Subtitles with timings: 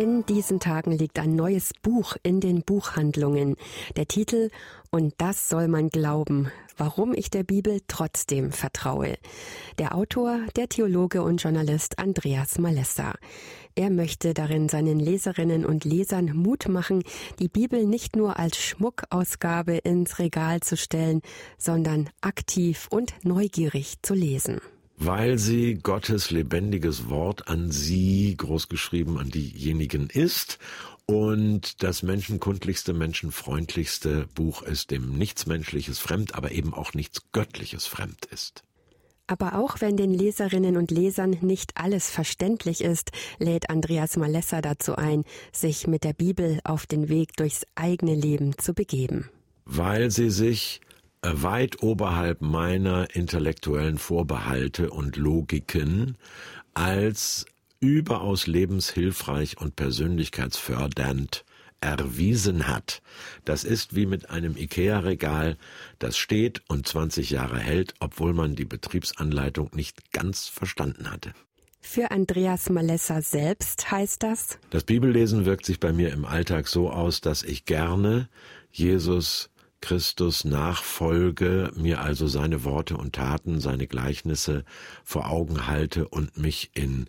[0.00, 3.56] In diesen Tagen liegt ein neues Buch in den Buchhandlungen.
[3.96, 4.48] Der Titel
[4.90, 9.18] Und das soll man glauben, warum ich der Bibel trotzdem vertraue.
[9.78, 13.12] Der Autor, der Theologe und Journalist Andreas Malessa.
[13.74, 17.02] Er möchte darin seinen Leserinnen und Lesern Mut machen,
[17.38, 21.20] die Bibel nicht nur als Schmuckausgabe ins Regal zu stellen,
[21.58, 24.62] sondern aktiv und neugierig zu lesen
[25.00, 30.58] weil sie Gottes lebendiges Wort an sie, großgeschrieben an diejenigen ist
[31.06, 37.86] und das menschenkundlichste, menschenfreundlichste Buch ist, dem nichts Menschliches fremd, aber eben auch nichts Göttliches
[37.86, 38.62] fremd ist.
[39.26, 44.96] Aber auch wenn den Leserinnen und Lesern nicht alles verständlich ist, lädt Andreas Malessa dazu
[44.96, 49.30] ein, sich mit der Bibel auf den Weg durchs eigene Leben zu begeben.
[49.64, 50.80] Weil sie sich
[51.22, 56.16] weit oberhalb meiner intellektuellen Vorbehalte und Logiken
[56.74, 57.46] als
[57.80, 61.44] überaus lebenshilfreich und persönlichkeitsfördernd
[61.80, 63.00] erwiesen hat.
[63.44, 65.56] Das ist wie mit einem IKEA-Regal,
[65.98, 71.32] das steht und 20 Jahre hält, obwohl man die Betriebsanleitung nicht ganz verstanden hatte.
[71.80, 74.58] Für Andreas Malessa selbst heißt das?
[74.68, 78.28] Das Bibellesen wirkt sich bei mir im Alltag so aus, dass ich gerne
[78.70, 79.49] Jesus
[79.80, 84.64] Christus nachfolge, mir also seine Worte und Taten, seine Gleichnisse
[85.04, 87.06] vor Augen halte und mich in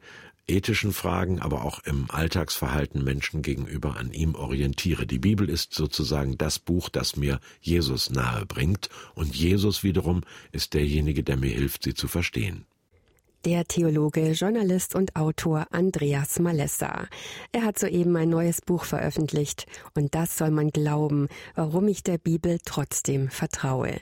[0.48, 5.06] ethischen Fragen, aber auch im Alltagsverhalten Menschen gegenüber an ihm orientiere.
[5.06, 10.74] Die Bibel ist sozusagen das Buch, das mir Jesus nahe bringt, und Jesus wiederum ist
[10.74, 12.66] derjenige, der mir hilft, sie zu verstehen
[13.46, 17.08] der Theologe, Journalist und Autor Andreas Malessa.
[17.52, 22.18] Er hat soeben ein neues Buch veröffentlicht und das soll man glauben, warum ich der
[22.18, 24.02] Bibel trotzdem vertraue.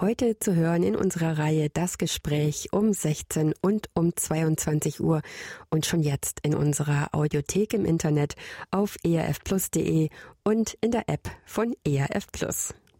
[0.00, 5.22] Heute zu hören in unserer Reihe Das Gespräch um 16 und um 22 Uhr
[5.70, 8.34] und schon jetzt in unserer Audiothek im Internet
[8.70, 10.08] auf erfplus.de
[10.44, 12.74] und in der App von ERF Plus.